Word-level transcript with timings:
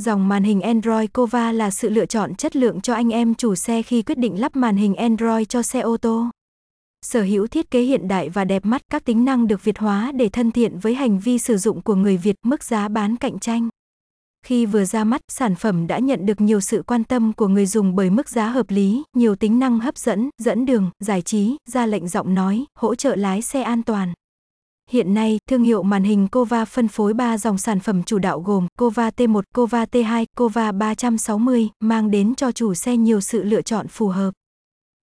Dòng 0.00 0.28
màn 0.28 0.42
hình 0.42 0.60
Android 0.60 1.08
Cova 1.18 1.52
là 1.52 1.70
sự 1.70 1.88
lựa 1.88 2.06
chọn 2.06 2.34
chất 2.34 2.56
lượng 2.56 2.80
cho 2.80 2.94
anh 2.94 3.10
em 3.10 3.34
chủ 3.34 3.54
xe 3.54 3.82
khi 3.82 4.02
quyết 4.02 4.18
định 4.18 4.40
lắp 4.40 4.56
màn 4.56 4.76
hình 4.76 4.94
Android 4.94 5.48
cho 5.48 5.62
xe 5.62 5.80
ô 5.80 5.96
tô. 5.96 6.26
Sở 7.06 7.22
hữu 7.22 7.46
thiết 7.46 7.70
kế 7.70 7.80
hiện 7.80 8.08
đại 8.08 8.28
và 8.28 8.44
đẹp 8.44 8.64
mắt, 8.64 8.82
các 8.90 9.04
tính 9.04 9.24
năng 9.24 9.46
được 9.46 9.64
Việt 9.64 9.78
hóa 9.78 10.12
để 10.12 10.28
thân 10.28 10.50
thiện 10.50 10.78
với 10.78 10.94
hành 10.94 11.18
vi 11.18 11.38
sử 11.38 11.56
dụng 11.56 11.82
của 11.82 11.94
người 11.94 12.16
Việt, 12.16 12.36
mức 12.44 12.64
giá 12.64 12.88
bán 12.88 13.16
cạnh 13.16 13.38
tranh. 13.38 13.68
Khi 14.46 14.66
vừa 14.66 14.84
ra 14.84 15.04
mắt, 15.04 15.20
sản 15.32 15.54
phẩm 15.54 15.86
đã 15.86 15.98
nhận 15.98 16.26
được 16.26 16.40
nhiều 16.40 16.60
sự 16.60 16.82
quan 16.86 17.04
tâm 17.04 17.32
của 17.32 17.48
người 17.48 17.66
dùng 17.66 17.94
bởi 17.94 18.10
mức 18.10 18.28
giá 18.28 18.48
hợp 18.48 18.70
lý, 18.70 19.02
nhiều 19.16 19.36
tính 19.36 19.58
năng 19.58 19.80
hấp 19.80 19.98
dẫn, 19.98 20.30
dẫn 20.42 20.66
đường, 20.66 20.90
giải 21.04 21.22
trí, 21.22 21.56
ra 21.68 21.86
lệnh 21.86 22.08
giọng 22.08 22.34
nói, 22.34 22.64
hỗ 22.78 22.94
trợ 22.94 23.16
lái 23.16 23.42
xe 23.42 23.62
an 23.62 23.82
toàn. 23.82 24.12
Hiện 24.90 25.14
nay, 25.14 25.38
thương 25.50 25.62
hiệu 25.62 25.82
màn 25.82 26.02
hình 26.02 26.28
Cova 26.28 26.64
phân 26.64 26.88
phối 26.88 27.14
3 27.14 27.38
dòng 27.38 27.58
sản 27.58 27.80
phẩm 27.80 28.02
chủ 28.02 28.18
đạo 28.18 28.40
gồm 28.40 28.66
Cova 28.78 29.10
T1, 29.10 29.42
Cova 29.56 29.84
T2, 29.84 30.24
Cova 30.36 30.72
360, 30.72 31.68
mang 31.80 32.10
đến 32.10 32.34
cho 32.34 32.52
chủ 32.52 32.74
xe 32.74 32.96
nhiều 32.96 33.20
sự 33.20 33.42
lựa 33.42 33.62
chọn 33.62 33.88
phù 33.88 34.08
hợp. 34.08 34.30